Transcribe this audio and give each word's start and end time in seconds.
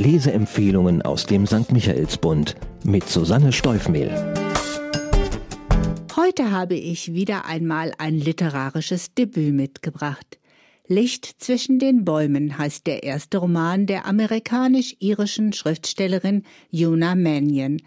Leseempfehlungen 0.00 1.02
aus 1.02 1.26
dem 1.26 1.46
St. 1.46 1.72
Michaelsbund 1.72 2.56
mit 2.84 3.06
Susanne 3.06 3.52
Steufmehl. 3.52 4.10
Heute 6.16 6.50
habe 6.50 6.74
ich 6.74 7.12
wieder 7.12 7.44
einmal 7.44 7.92
ein 7.98 8.14
literarisches 8.14 9.12
Debüt 9.12 9.52
mitgebracht. 9.52 10.38
Licht 10.88 11.42
zwischen 11.42 11.78
den 11.78 12.06
Bäumen 12.06 12.56
heißt 12.56 12.86
der 12.86 13.02
erste 13.02 13.38
Roman 13.38 13.84
der 13.84 14.06
amerikanisch-irischen 14.06 15.52
Schriftstellerin 15.52 16.44
Juna 16.70 17.14
Mannion. 17.14 17.82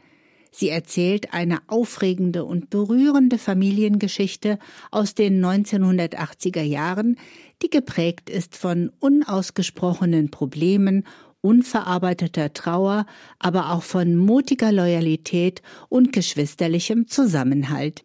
Sie 0.51 0.69
erzählt 0.69 1.33
eine 1.33 1.61
aufregende 1.65 2.45
und 2.45 2.69
berührende 2.69 3.39
Familiengeschichte 3.39 4.59
aus 4.91 5.15
den 5.15 5.43
1980er 5.43 6.61
Jahren, 6.61 7.17
die 7.63 7.71
geprägt 7.71 8.29
ist 8.29 8.55
von 8.55 8.91
unausgesprochenen 8.99 10.29
Problemen, 10.29 11.05
unverarbeiteter 11.43 12.53
Trauer, 12.53 13.05
aber 13.37 13.71
auch 13.71 13.83
von 13.83 14.15
mutiger 14.15 14.71
Loyalität 14.71 15.61
und 15.89 16.13
geschwisterlichem 16.13 17.07
Zusammenhalt. 17.07 18.03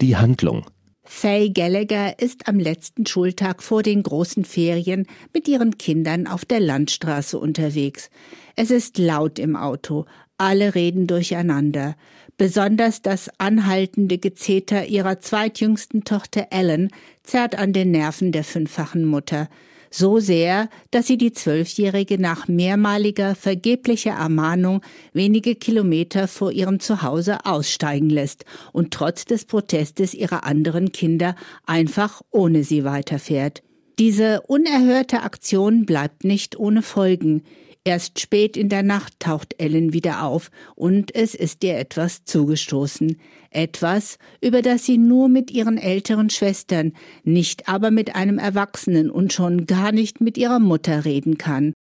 Die 0.00 0.16
Handlung 0.16 0.64
Faye 1.10 1.50
Gallagher 1.50 2.18
ist 2.18 2.48
am 2.48 2.58
letzten 2.58 3.06
Schultag 3.06 3.62
vor 3.62 3.82
den 3.82 4.02
großen 4.02 4.44
Ferien 4.44 5.06
mit 5.32 5.48
ihren 5.48 5.78
Kindern 5.78 6.26
auf 6.26 6.44
der 6.44 6.60
Landstraße 6.60 7.38
unterwegs. 7.38 8.10
Es 8.56 8.70
ist 8.70 8.98
laut 8.98 9.38
im 9.38 9.56
Auto, 9.56 10.04
alle 10.36 10.74
reden 10.74 11.06
durcheinander. 11.06 11.96
Besonders 12.36 13.00
das 13.00 13.30
anhaltende 13.38 14.18
Gezeter 14.18 14.86
ihrer 14.86 15.18
zweitjüngsten 15.18 16.04
Tochter 16.04 16.48
Ellen 16.50 16.90
zerrt 17.22 17.58
an 17.58 17.72
den 17.72 17.90
Nerven 17.90 18.30
der 18.30 18.44
fünffachen 18.44 19.04
Mutter 19.04 19.48
so 19.90 20.18
sehr, 20.18 20.68
dass 20.90 21.06
sie 21.06 21.18
die 21.18 21.32
Zwölfjährige 21.32 22.20
nach 22.20 22.48
mehrmaliger 22.48 23.34
vergeblicher 23.34 24.12
Ermahnung 24.12 24.82
wenige 25.12 25.54
Kilometer 25.54 26.28
vor 26.28 26.52
ihrem 26.52 26.80
Zuhause 26.80 27.44
aussteigen 27.44 28.10
lässt 28.10 28.44
und 28.72 28.92
trotz 28.92 29.24
des 29.24 29.44
Protestes 29.44 30.14
ihrer 30.14 30.44
anderen 30.44 30.92
Kinder 30.92 31.34
einfach 31.66 32.22
ohne 32.30 32.64
sie 32.64 32.84
weiterfährt. 32.84 33.62
Diese 33.98 34.42
unerhörte 34.42 35.22
Aktion 35.22 35.84
bleibt 35.84 36.22
nicht 36.22 36.56
ohne 36.56 36.82
Folgen. 36.82 37.42
Erst 37.88 38.20
spät 38.20 38.58
in 38.58 38.68
der 38.68 38.82
Nacht 38.82 39.18
taucht 39.18 39.54
Ellen 39.56 39.94
wieder 39.94 40.22
auf 40.22 40.50
und 40.74 41.14
es 41.14 41.34
ist 41.34 41.64
ihr 41.64 41.78
etwas 41.78 42.22
zugestoßen. 42.26 43.18
Etwas, 43.50 44.18
über 44.42 44.60
das 44.60 44.84
sie 44.84 44.98
nur 44.98 45.30
mit 45.30 45.50
ihren 45.50 45.78
älteren 45.78 46.28
Schwestern, 46.28 46.92
nicht 47.24 47.66
aber 47.66 47.90
mit 47.90 48.14
einem 48.14 48.36
Erwachsenen 48.36 49.10
und 49.10 49.32
schon 49.32 49.64
gar 49.64 49.90
nicht 49.90 50.20
mit 50.20 50.36
ihrer 50.36 50.58
Mutter 50.58 51.06
reden 51.06 51.38
kann. 51.38 51.72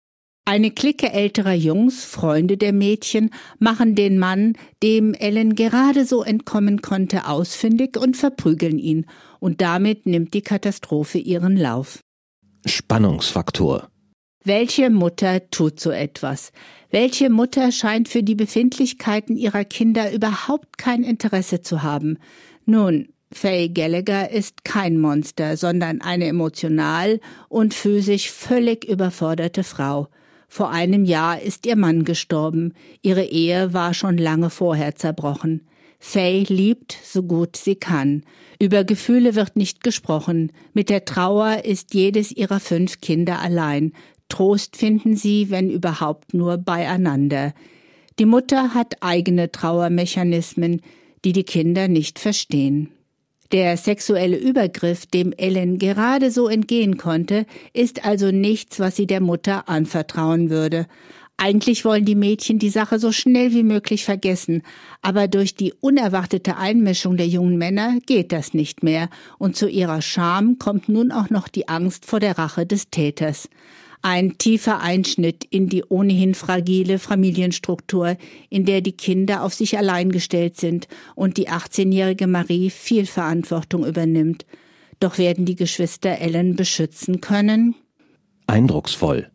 Eine 0.44 0.70
Clique 0.70 1.12
älterer 1.12 1.54
Jungs, 1.54 2.04
Freunde 2.04 2.56
der 2.56 2.72
Mädchen, 2.72 3.30
machen 3.58 3.96
den 3.96 4.20
Mann, 4.20 4.52
dem 4.84 5.12
Ellen 5.12 5.56
gerade 5.56 6.04
so 6.04 6.22
entkommen 6.22 6.82
konnte, 6.82 7.26
ausfindig 7.26 7.96
und 7.96 8.16
verprügeln 8.16 8.78
ihn, 8.78 9.06
und 9.41 9.60
damit 9.60 10.06
nimmt 10.06 10.34
die 10.34 10.42
Katastrophe 10.42 11.18
ihren 11.18 11.56
Lauf. 11.56 11.98
Spannungsfaktor 12.64 13.88
welche 14.47 14.91
Mutter 14.91 15.50
tut 15.50 15.80
so 15.80 15.91
etwas? 15.91 16.52
Welche 16.91 17.30
Mutter 17.30 17.72
scheint 17.72 18.08
für 18.08 18.22
die 18.22 18.36
Befindlichkeiten 18.36 19.36
ihrer 19.36 19.64
Kinder 19.64 20.12
überhaupt 20.12 20.78
kein 20.78 21.03
Interesse 21.03 21.62
zu 21.62 21.83
haben? 21.83 22.19
Nun, 22.64 23.08
Faye 23.33 23.69
Gallagher 23.69 24.30
ist 24.30 24.64
kein 24.64 24.98
Monster, 24.98 25.56
sondern 25.56 26.00
eine 26.00 26.27
emotional 26.27 27.20
und 27.48 27.75
physisch 27.75 28.30
völlig 28.30 28.84
überforderte 28.84 29.64
Frau. 29.64 30.08
Vor 30.48 30.70
einem 30.70 31.05
Jahr 31.05 31.42
ist 31.42 31.66
ihr 31.66 31.77
Mann 31.77 32.05
gestorben. 32.05 32.72
Ihre 33.03 33.25
Ehe 33.25 33.72
war 33.72 33.94
schon 33.94 34.16
lange 34.16 34.50
vorher 34.50 34.94
zerbrochen. 34.94 35.66
Faye 35.99 36.44
liebt 36.49 36.97
so 37.03 37.25
gut 37.25 37.56
sie 37.56 37.75
kann. 37.75 38.22
Über 38.60 38.84
Gefühle 38.84 39.34
wird 39.34 39.56
nicht 39.56 39.82
gesprochen. 39.82 40.53
Mit 40.72 40.88
der 40.88 41.04
Trauer 41.04 41.65
ist 41.65 41.94
jedes 41.94 42.31
ihrer 42.31 42.60
fünf 42.60 43.00
Kinder 43.00 43.41
allein. 43.41 43.93
Trost 44.28 44.76
finden 44.76 45.16
sie, 45.16 45.50
wenn 45.50 45.70
überhaupt 45.70 46.34
nur 46.34 46.59
beieinander. 46.59 47.54
Die 48.19 48.26
Mutter 48.26 48.75
hat 48.75 49.03
eigene 49.03 49.53
Trauermechanismen, 49.53 50.81
die 51.25 51.32
die 51.32 51.44
Kinder 51.44 51.88
nicht 51.88 52.19
verstehen. 52.19 52.91
Der 53.53 53.76
sexuelle 53.76 54.37
Übergriff, 54.37 55.06
dem 55.06 55.32
Ellen 55.32 55.78
gerade 55.78 56.31
so 56.31 56.48
entgehen 56.48 56.97
konnte, 56.97 57.47
ist 57.72 58.04
also 58.04 58.32
nichts, 58.32 58.81
was 58.81 58.97
sie 58.97 59.06
der 59.06 59.20
Mutter 59.20 59.69
anvertrauen 59.69 60.50
würde. 60.50 60.87
Eigentlich 61.37 61.84
wollen 61.84 62.06
die 62.06 62.14
Mädchen 62.14 62.58
die 62.58 62.70
Sache 62.70 62.98
so 62.98 63.12
schnell 63.12 63.53
wie 63.53 63.62
möglich 63.62 64.04
vergessen, 64.04 64.62
aber 65.03 65.28
durch 65.28 65.54
die 65.54 65.75
unerwartete 65.81 66.56
Einmischung 66.56 67.19
der 67.19 67.28
jungen 67.28 67.58
Männer 67.58 67.98
geht 68.06 68.32
das 68.32 68.54
nicht 68.54 68.82
mehr, 68.82 69.10
und 69.38 69.54
zu 69.54 69.69
ihrer 69.69 70.00
Scham 70.00 70.58
kommt 70.58 70.88
nun 70.88 71.12
auch 71.12 71.28
noch 71.28 71.48
die 71.48 71.69
Angst 71.69 72.06
vor 72.06 72.20
der 72.20 72.38
Rache 72.38 72.64
des 72.64 72.91
Täters 72.91 73.50
ein 74.02 74.38
tiefer 74.38 74.80
Einschnitt 74.80 75.44
in 75.44 75.68
die 75.68 75.84
ohnehin 75.84 76.34
fragile 76.34 76.98
Familienstruktur, 76.98 78.16
in 78.50 78.64
der 78.64 78.80
die 78.80 78.96
Kinder 78.96 79.42
auf 79.42 79.54
sich 79.54 79.76
allein 79.78 80.12
gestellt 80.12 80.56
sind 80.56 80.88
und 81.14 81.36
die 81.36 81.48
18-jährige 81.48 82.26
Marie 82.26 82.70
viel 82.70 83.06
Verantwortung 83.06 83.84
übernimmt. 83.84 84.46
Doch 85.00 85.18
werden 85.18 85.44
die 85.44 85.56
Geschwister 85.56 86.18
Ellen 86.18 86.56
beschützen 86.56 87.20
können? 87.20 87.74
Eindrucksvoll. 88.46 89.30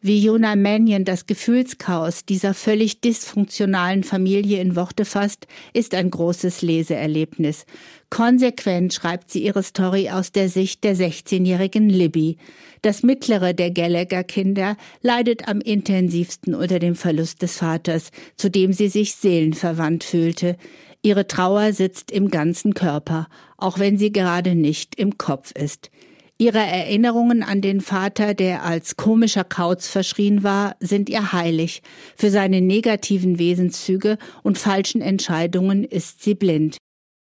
Wie 0.00 0.20
Jonah 0.20 0.54
Mannion 0.54 1.04
das 1.04 1.26
Gefühlschaos 1.26 2.24
dieser 2.24 2.54
völlig 2.54 3.00
dysfunktionalen 3.00 4.04
Familie 4.04 4.60
in 4.60 4.76
Worte 4.76 5.04
fasst, 5.04 5.48
ist 5.72 5.92
ein 5.92 6.10
großes 6.10 6.62
Leseerlebnis. 6.62 7.66
Konsequent 8.08 8.94
schreibt 8.94 9.28
sie 9.32 9.42
ihre 9.42 9.64
Story 9.64 10.08
aus 10.10 10.30
der 10.30 10.48
Sicht 10.48 10.84
der 10.84 10.94
16-jährigen 10.94 11.88
Libby. 11.88 12.36
Das 12.82 13.02
mittlere 13.02 13.54
der 13.54 13.72
Gallagher-Kinder 13.72 14.76
leidet 15.02 15.48
am 15.48 15.60
intensivsten 15.60 16.54
unter 16.54 16.78
dem 16.78 16.94
Verlust 16.94 17.42
des 17.42 17.56
Vaters, 17.56 18.10
zu 18.36 18.52
dem 18.52 18.72
sie 18.72 18.88
sich 18.88 19.16
seelenverwandt 19.16 20.04
fühlte. 20.04 20.56
Ihre 21.02 21.26
Trauer 21.26 21.72
sitzt 21.72 22.12
im 22.12 22.30
ganzen 22.30 22.74
Körper, 22.74 23.26
auch 23.56 23.80
wenn 23.80 23.98
sie 23.98 24.12
gerade 24.12 24.54
nicht 24.54 24.94
im 24.94 25.18
Kopf 25.18 25.50
ist. 25.52 25.90
Ihre 26.40 26.58
Erinnerungen 26.60 27.42
an 27.42 27.60
den 27.60 27.80
Vater, 27.80 28.32
der 28.32 28.62
als 28.62 28.96
komischer 28.96 29.42
Kauz 29.42 29.88
verschrien 29.88 30.44
war, 30.44 30.76
sind 30.78 31.10
ihr 31.10 31.32
heilig. 31.32 31.82
Für 32.14 32.30
seine 32.30 32.60
negativen 32.60 33.40
Wesenszüge 33.40 34.18
und 34.44 34.56
falschen 34.56 35.00
Entscheidungen 35.00 35.82
ist 35.82 36.22
sie 36.22 36.36
blind. 36.36 36.76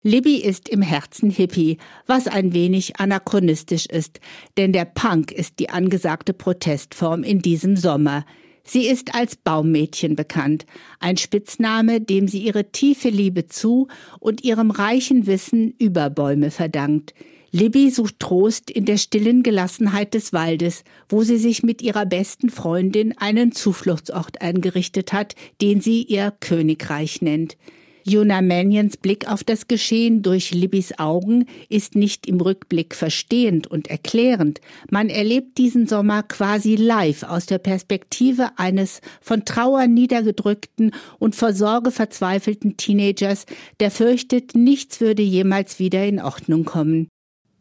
Libby 0.04 0.36
ist 0.36 0.70
im 0.70 0.84
Herzen 0.84 1.32
Hippie, 1.32 1.80
was 2.06 2.28
ein 2.28 2.54
wenig 2.54 3.00
anachronistisch 3.00 3.88
ist, 3.88 4.20
denn 4.58 4.74
der 4.74 4.86
Punk 4.86 5.32
ist 5.32 5.58
die 5.58 5.72
angesagte 5.72 6.34
Protestform 6.34 7.24
in 7.24 7.40
diesem 7.40 7.78
Sommer. 7.78 8.26
Sie 8.64 8.86
ist 8.86 9.16
als 9.16 9.36
Baummädchen 9.36 10.16
bekannt, 10.16 10.68
ein 11.00 11.18
Spitzname, 11.18 12.00
dem 12.00 12.28
sie 12.28 12.44
ihre 12.44 12.72
tiefe 12.72 13.10
Liebe 13.10 13.48
zu 13.48 13.88
und 14.20 14.44
ihrem 14.44 14.70
reichen 14.70 15.26
Wissen 15.26 15.74
über 15.80 16.12
Bäume 16.12 16.52
verdankt. 16.52 17.16
Libby 17.52 17.90
sucht 17.90 18.20
Trost 18.20 18.70
in 18.70 18.86
der 18.86 18.98
stillen 18.98 19.42
Gelassenheit 19.42 20.14
des 20.14 20.34
Waldes, 20.34 20.84
wo 21.08 21.24
sie 21.24 21.38
sich 21.38 21.64
mit 21.64 21.82
ihrer 21.82 22.06
besten 22.06 22.50
Freundin 22.50 23.18
einen 23.18 23.52
Zufluchtsort 23.52 24.42
eingerichtet 24.42 25.14
hat, 25.14 25.36
den 25.62 25.82
sie 25.82 26.04
ihr 26.04 26.32
Königreich 26.40 27.22
nennt. 27.22 27.58
Juna 28.04 28.42
Manions 28.42 28.98
Blick 28.98 29.30
auf 29.30 29.44
das 29.44 29.68
Geschehen 29.68 30.22
durch 30.22 30.52
Libbys 30.52 30.98
Augen 30.98 31.46
ist 31.70 31.96
nicht 31.96 32.28
im 32.28 32.40
Rückblick 32.40 32.96
verstehend 32.96 33.68
und 33.68 33.88
erklärend. 33.88 34.62
Man 34.90 35.10
erlebt 35.10 35.58
diesen 35.58 35.86
Sommer 35.86 36.24
quasi 36.24 36.76
live 36.76 37.24
aus 37.24 37.46
der 37.46 37.58
Perspektive 37.58 38.52
eines 38.58 39.02
von 39.22 39.44
Trauer 39.44 39.88
niedergedrückten 39.88 40.92
und 41.20 41.36
vor 41.36 41.54
Sorge 41.54 41.92
verzweifelten 41.92 42.78
Teenagers, 42.78 43.46
der 43.80 43.92
fürchtet, 43.92 44.56
nichts 44.56 45.02
würde 45.02 45.24
jemals 45.24 45.80
wieder 45.80 46.06
in 46.06 46.20
Ordnung 46.20 46.66
kommen 46.66 47.10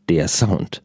der 0.09 0.29
Sound. 0.29 0.83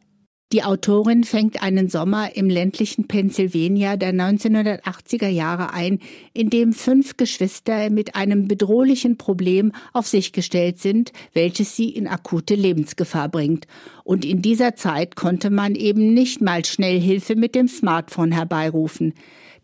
Die 0.52 0.62
Autorin 0.62 1.24
fängt 1.24 1.62
einen 1.64 1.88
Sommer 1.88 2.36
im 2.36 2.48
ländlichen 2.48 3.08
Pennsylvania 3.08 3.96
der 3.96 4.14
1980er 4.14 5.26
Jahre 5.26 5.72
ein, 5.72 5.98
in 6.32 6.48
dem 6.48 6.72
fünf 6.72 7.16
Geschwister 7.16 7.90
mit 7.90 8.14
einem 8.14 8.46
bedrohlichen 8.46 9.16
Problem 9.18 9.72
auf 9.92 10.06
sich 10.06 10.32
gestellt 10.32 10.78
sind, 10.78 11.12
welches 11.32 11.74
sie 11.74 11.88
in 11.88 12.06
akute 12.06 12.54
Lebensgefahr 12.54 13.28
bringt. 13.28 13.66
Und 14.04 14.24
in 14.24 14.42
dieser 14.42 14.76
Zeit 14.76 15.16
konnte 15.16 15.50
man 15.50 15.74
eben 15.74 16.14
nicht 16.14 16.40
mal 16.40 16.64
schnell 16.64 17.00
Hilfe 17.00 17.34
mit 17.34 17.56
dem 17.56 17.66
Smartphone 17.66 18.30
herbeirufen. 18.30 19.14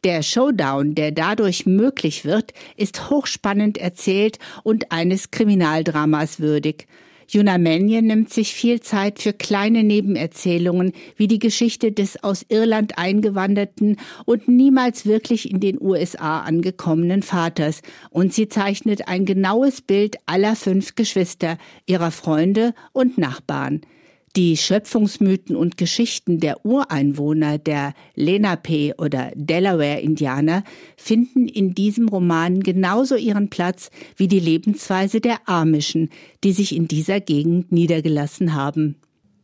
Der 0.03 0.23
Showdown, 0.23 0.97
der 0.97 1.13
dadurch 1.13 1.67
möglich 1.67 2.25
wird, 2.25 2.53
ist 2.77 3.11
hochspannend 3.11 3.79
erzählt 3.79 4.39
und 4.65 4.91
eines 4.91 5.31
Kriminaldramas 5.31 6.41
würdig. 6.41 6.89
Juna 7.33 7.59
Menje 7.59 8.03
nimmt 8.03 8.33
sich 8.33 8.53
viel 8.55 8.81
Zeit 8.81 9.21
für 9.21 9.33
kleine 9.33 9.85
Nebenerzählungen, 9.85 10.93
wie 11.15 11.29
die 11.29 11.39
Geschichte 11.39 11.93
des 11.93 12.25
aus 12.25 12.45
Irland 12.49 12.99
eingewanderten 12.99 13.99
und 14.25 14.49
niemals 14.49 15.07
wirklich 15.07 15.49
in 15.49 15.61
den 15.61 15.81
USA 15.81 16.41
angekommenen 16.41 17.23
Vaters, 17.23 17.83
und 18.11 18.35
sie 18.35 18.49
zeichnet 18.49 19.07
ein 19.07 19.27
genaues 19.27 19.81
Bild 19.81 20.17
aller 20.27 20.57
fünf 20.57 20.97
Geschwister, 20.97 21.57
ihrer 21.87 22.11
Freunde 22.11 22.75
und 22.93 23.17
Nachbarn. 23.17 23.83
Die 24.37 24.57
Schöpfungsmythen 24.57 25.57
und 25.57 25.77
Geschichten 25.77 26.39
der 26.39 26.65
Ureinwohner 26.65 27.59
der 27.59 27.95
Lenape 28.15 28.95
oder 28.97 29.33
Delaware-Indianer 29.35 30.63
finden 30.97 31.49
in 31.49 31.75
diesem 31.75 32.09
Roman 32.09 32.63
genauso 32.63 33.17
ihren 33.17 33.51
Platz 33.51 33.91
wie 34.17 34.29
die 34.29 34.39
Lebensweise 34.39 35.21
der 35.21 35.49
Amischen, 35.49 36.11
die 36.45 36.53
sich 36.53 36.77
in 36.77 36.87
dieser 36.87 37.21
Gegend 37.21 37.73
niedergelassen 37.73 38.55
haben. 38.55 38.95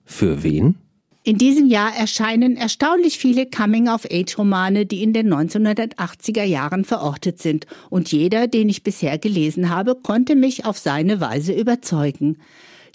Für 0.05 0.45
wen? 0.45 0.77
In 1.25 1.39
diesem 1.39 1.67
Jahr 1.67 1.93
erscheinen 1.97 2.57
erstaunlich 2.57 3.19
viele 3.19 3.47
Coming-of-Age-Romane, 3.47 4.87
die 4.87 5.03
in 5.03 5.13
den 5.13 5.35
1980er 5.35 6.45
Jahren 6.45 6.85
verortet 6.85 7.43
sind, 7.43 7.67
und 7.91 8.13
jeder, 8.13 8.47
den 8.47 8.69
ich 8.69 8.85
bisher 8.85 9.19
gelesen 9.19 9.69
habe, 9.69 9.97
konnte 10.01 10.37
mich 10.37 10.65
auf 10.65 10.79
seine 10.79 11.21
Weise 11.21 11.53
überzeugen. 11.53 12.37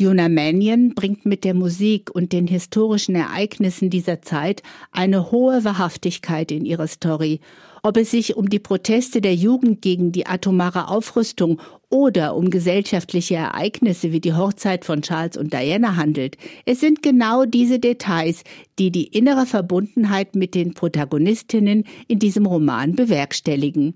Juna 0.02 0.30
Mannion 0.30 0.96
bringt 0.96 1.28
mit 1.28 1.44
der 1.44 1.54
Musik 1.54 2.10
und 2.12 2.34
den 2.34 2.48
historischen 2.48 3.14
Ereignissen 3.14 3.92
dieser 3.92 4.24
Zeit 4.24 4.64
eine 4.92 5.30
hohe 5.30 5.64
Wahrhaftigkeit 5.64 6.52
in 6.52 6.66
ihre 6.66 6.88
Story. 6.88 7.40
Ob 7.84 7.98
es 7.98 8.10
sich 8.10 8.36
um 8.36 8.50
die 8.50 8.58
Proteste 8.58 9.22
der 9.22 9.36
Jugend 9.36 9.84
gegen 9.84 10.12
die 10.12 10.26
atomare 10.26 10.88
Aufrüstung 10.88 11.62
oder 11.90 12.36
um 12.36 12.50
gesellschaftliche 12.50 13.36
Ereignisse 13.36 14.12
wie 14.12 14.20
die 14.20 14.34
Hochzeit 14.34 14.86
von 14.86 15.04
Charles 15.04 15.38
und 15.38 15.54
Diana 15.54 15.96
handelt, 15.98 16.36
es 16.66 16.80
sind 16.80 17.04
genau 17.04 17.46
diese 17.46 17.78
Details, 17.78 18.44
die 18.80 18.90
die 18.90 19.06
innere 19.06 19.46
Verbundenheit 19.46 20.34
mit 20.34 20.56
den 20.56 20.74
Protagonistinnen 20.74 21.84
in 22.08 22.18
diesem 22.18 22.48
Roman 22.48 22.96
bewerkstelligen. 22.96 23.94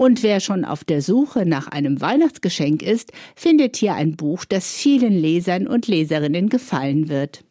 Und 0.00 0.22
wer 0.22 0.40
schon 0.40 0.64
auf 0.64 0.82
der 0.82 1.02
Suche 1.02 1.44
nach 1.44 1.68
einem 1.68 2.00
Weihnachtsgeschenk 2.00 2.82
ist, 2.82 3.12
findet 3.36 3.76
hier 3.76 3.92
ein 3.92 4.16
Buch, 4.16 4.46
das 4.46 4.72
vielen 4.72 5.12
Lesern 5.12 5.66
und 5.66 5.88
Leserinnen 5.88 6.48
gefallen 6.48 7.10
wird. 7.10 7.44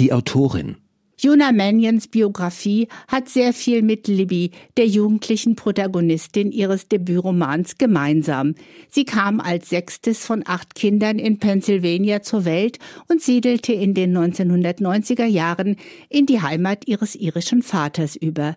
Die 0.00 0.12
Autorin 0.12 0.78
Juna 1.16 1.52
Manions 1.52 2.08
Biografie 2.08 2.88
hat 3.06 3.28
sehr 3.28 3.52
viel 3.52 3.82
mit 3.82 4.08
Libby, 4.08 4.50
der 4.76 4.88
jugendlichen 4.88 5.54
Protagonistin 5.54 6.50
ihres 6.50 6.88
Debütromans, 6.88 7.78
gemeinsam. 7.78 8.56
Sie 8.90 9.04
kam 9.04 9.38
als 9.38 9.68
sechstes 9.68 10.26
von 10.26 10.42
acht 10.44 10.74
Kindern 10.74 11.20
in 11.20 11.38
Pennsylvania 11.38 12.20
zur 12.20 12.44
Welt 12.44 12.80
und 13.06 13.22
siedelte 13.22 13.74
in 13.74 13.94
den 13.94 14.18
1990er 14.18 15.26
Jahren 15.26 15.76
in 16.08 16.26
die 16.26 16.42
Heimat 16.42 16.88
ihres 16.88 17.14
irischen 17.14 17.62
Vaters 17.62 18.16
über. 18.16 18.56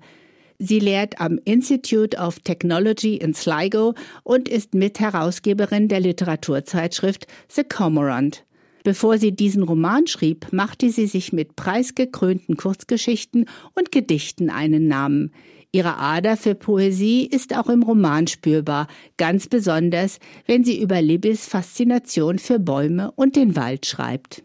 Sie 0.58 0.80
lehrt 0.80 1.20
am 1.20 1.40
Institute 1.44 2.18
of 2.18 2.40
Technology 2.40 3.18
in 3.18 3.34
Sligo 3.34 3.94
und 4.24 4.48
ist 4.48 4.74
Mitherausgeberin 4.74 5.88
der 5.88 6.00
Literaturzeitschrift 6.00 7.28
The 7.50 7.64
Cormorant. 7.64 8.46
Bevor 8.84 9.18
sie 9.18 9.32
diesen 9.32 9.64
Roman 9.64 10.06
schrieb, 10.06 10.48
machte 10.52 10.92
sie 10.92 11.08
sich 11.08 11.34
mit 11.34 11.56
preisgekrönten 11.56 12.56
Kurzgeschichten 12.56 13.46
und 13.74 13.92
Gedichten 13.92 14.50
einen 14.50 14.88
Namen. 14.88 15.32
Ihre 15.72 15.98
Ader 15.98 16.38
für 16.38 16.56
Poesie 16.56 17.26
ist 17.26 17.54
auch 17.58 17.68
im 17.68 17.84
Roman 17.84 18.28
spürbar, 18.28 18.88
ganz 19.18 19.48
besonders, 19.48 20.20
wenn 20.46 20.64
sie 20.64 20.80
über 20.80 21.02
Libbys 21.02 21.48
Faszination 21.48 22.40
für 22.40 22.60
Bäume 22.60 23.12
und 23.16 23.36
den 23.36 23.58
Wald 23.58 23.86
schreibt. 23.86 24.44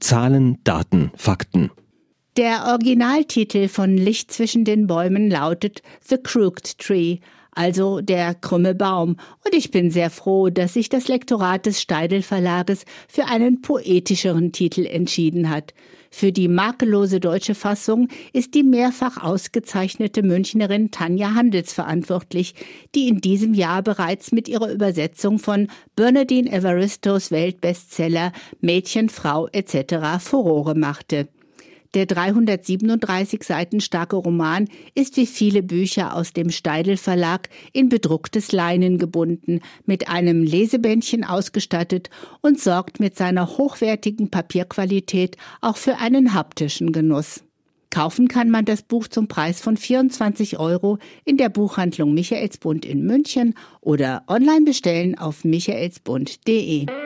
Zahlen, 0.00 0.58
Daten, 0.64 1.12
Fakten. 1.14 1.70
Der 2.36 2.66
Originaltitel 2.66 3.66
von 3.66 3.96
Licht 3.96 4.30
zwischen 4.30 4.66
den 4.66 4.86
Bäumen 4.86 5.30
lautet 5.30 5.80
The 6.06 6.18
Crooked 6.18 6.76
Tree, 6.78 7.20
also 7.52 8.02
der 8.02 8.34
krumme 8.34 8.74
Baum, 8.74 9.16
und 9.42 9.54
ich 9.54 9.70
bin 9.70 9.90
sehr 9.90 10.10
froh, 10.10 10.50
dass 10.50 10.74
sich 10.74 10.90
das 10.90 11.08
Lektorat 11.08 11.64
des 11.64 11.80
Steidel 11.80 12.20
Verlages 12.20 12.84
für 13.08 13.24
einen 13.24 13.62
poetischeren 13.62 14.52
Titel 14.52 14.84
entschieden 14.84 15.48
hat. 15.48 15.72
Für 16.10 16.30
die 16.30 16.48
makellose 16.48 17.20
deutsche 17.20 17.54
Fassung 17.54 18.08
ist 18.34 18.52
die 18.52 18.64
mehrfach 18.64 19.22
ausgezeichnete 19.22 20.22
Münchnerin 20.22 20.90
Tanja 20.90 21.34
Handels 21.34 21.72
verantwortlich, 21.72 22.54
die 22.94 23.08
in 23.08 23.22
diesem 23.22 23.54
Jahr 23.54 23.82
bereits 23.82 24.30
mit 24.30 24.46
ihrer 24.46 24.70
Übersetzung 24.70 25.38
von 25.38 25.68
Bernardine 25.94 26.52
Evaristos 26.52 27.30
Weltbestseller 27.30 28.32
Mädchen, 28.60 29.08
Frau 29.08 29.48
etc. 29.52 30.20
Furore 30.20 30.74
machte. 30.74 31.28
Der 31.96 32.04
337 32.04 33.42
Seiten 33.42 33.80
starke 33.80 34.16
Roman 34.16 34.68
ist 34.94 35.16
wie 35.16 35.24
viele 35.24 35.62
Bücher 35.62 36.14
aus 36.14 36.34
dem 36.34 36.50
Steidel 36.50 36.98
Verlag 36.98 37.48
in 37.72 37.88
bedrucktes 37.88 38.52
Leinen 38.52 38.98
gebunden, 38.98 39.60
mit 39.86 40.06
einem 40.06 40.42
Lesebändchen 40.42 41.24
ausgestattet 41.24 42.10
und 42.42 42.60
sorgt 42.60 43.00
mit 43.00 43.16
seiner 43.16 43.56
hochwertigen 43.56 44.28
Papierqualität 44.28 45.38
auch 45.62 45.78
für 45.78 45.96
einen 45.96 46.34
haptischen 46.34 46.92
Genuss. 46.92 47.44
Kaufen 47.88 48.28
kann 48.28 48.50
man 48.50 48.66
das 48.66 48.82
Buch 48.82 49.08
zum 49.08 49.26
Preis 49.26 49.62
von 49.62 49.78
24 49.78 50.58
Euro 50.58 50.98
in 51.24 51.38
der 51.38 51.48
Buchhandlung 51.48 52.12
Michaelsbund 52.12 52.84
in 52.84 53.06
München 53.06 53.54
oder 53.80 54.22
online 54.28 54.66
bestellen 54.66 55.16
auf 55.16 55.44
michaelsbund.de. 55.44 57.05